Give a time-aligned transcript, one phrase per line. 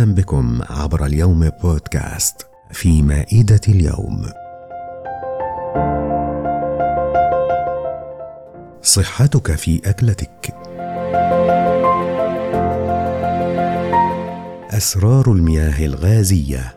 [0.00, 4.26] وسهلا بكم عبر اليوم بودكاست في مائدة اليوم.
[8.82, 10.54] صحتك في أكلتك.
[14.70, 16.74] أسرار المياه الغازية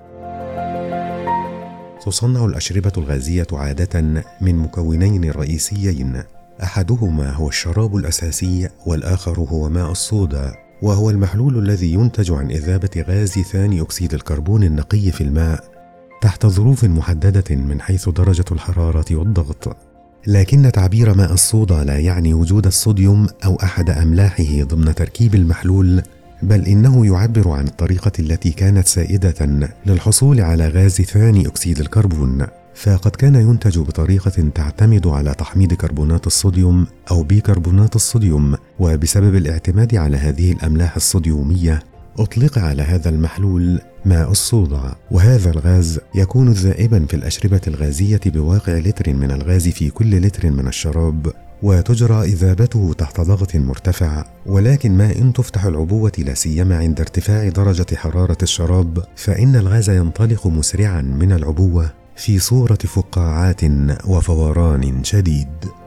[2.05, 6.23] تصنع الأشربة الغازية عادة من مكونين رئيسيين
[6.63, 13.31] أحدهما هو الشراب الأساسي والآخر هو ماء الصودا وهو المحلول الذي ينتج عن إذابة غاز
[13.31, 15.63] ثاني أكسيد الكربون النقي في الماء
[16.21, 19.77] تحت ظروف محددة من حيث درجة الحرارة والضغط.
[20.27, 26.01] لكن تعبير ماء الصودا لا يعني وجود الصوديوم أو أحد أملاحه ضمن تركيب المحلول
[26.41, 32.47] بل إنه يعبر عن الطريقة التي كانت سائدة للحصول على غاز ثاني أكسيد الكربون.
[32.75, 40.17] فقد كان ينتج بطريقة تعتمد على تحميض كربونات الصوديوم أو بيكربونات الصوديوم وبسبب الاعتماد على
[40.17, 41.83] هذه الأملاح الصوديومية
[42.19, 44.95] أطلق على هذا المحلول ماء الصودا.
[45.11, 50.67] وهذا الغاز يكون ذائبا في الأشربة الغازية بواقع لتر من الغاز في كل لتر من
[50.67, 54.25] الشراب وتجرى إذابته تحت ضغط مرتفع.
[54.45, 60.47] ولكن ما إن تفتح العبوة لا سيما عند ارتفاع درجة حرارة الشراب فإن الغاز ينطلق
[60.47, 63.61] مسرعا من العبوة في صورة فقاعات
[64.05, 65.82] وفوران شديد.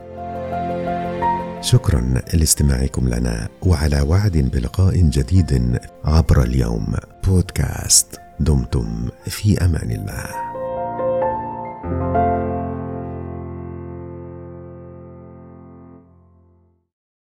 [1.67, 6.93] شكرا لاستماعكم لنا وعلى وعد بلقاء جديد عبر اليوم.
[7.27, 10.46] بودكاست دمتم في أمان الله.